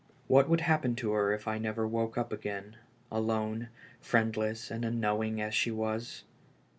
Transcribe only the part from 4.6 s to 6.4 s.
and unknowing as she was?